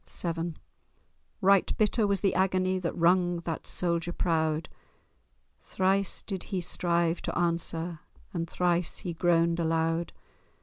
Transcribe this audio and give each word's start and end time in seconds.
VII 0.09 0.55
Right 1.41 1.77
bitter 1.77 2.07
was 2.07 2.21
the 2.21 2.33
agony 2.33 2.79
That 2.79 2.95
wrung 2.97 3.41
that 3.41 3.67
soldier 3.67 4.11
proud; 4.11 4.67
Thrice 5.61 6.23
did 6.23 6.45
he 6.45 6.59
strive 6.59 7.21
to 7.21 7.37
answer, 7.37 7.99
And 8.33 8.49
thrice 8.49 8.97
he 8.97 9.13
groaned 9.13 9.59
aloud. 9.59 10.11